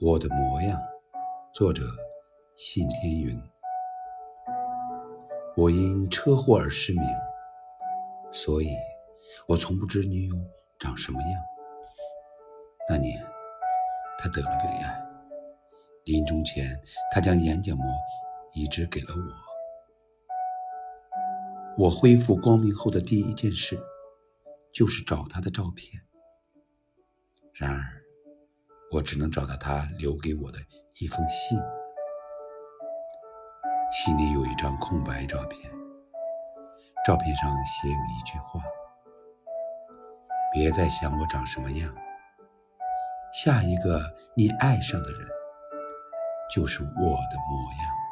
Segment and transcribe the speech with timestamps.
[0.00, 0.76] 我的模样，
[1.52, 1.84] 作者
[2.56, 3.40] 信天云。
[5.56, 7.00] 我因车祸而失明，
[8.32, 8.70] 所以
[9.46, 10.34] 我从不知女友
[10.80, 11.30] 长什么样。
[12.88, 13.24] 那年，
[14.18, 15.06] 他得了胃癌，
[16.06, 16.76] 临终前，
[17.12, 17.86] 他将眼角膜
[18.52, 19.22] 移植给了我。
[21.84, 23.80] 我恢复光明后的第一件事，
[24.72, 26.02] 就是找他的照片。
[27.52, 27.93] 然而，
[28.94, 30.58] 我只能找到他留给我的
[31.00, 31.58] 一封信。
[33.90, 35.70] 信里有一张空白照片
[37.04, 38.60] 照片上写有一句话
[40.52, 41.92] 别再想我长什么样
[43.32, 44.00] 下一个
[44.36, 45.28] 你爱上的人
[46.54, 48.04] 就是我的模样。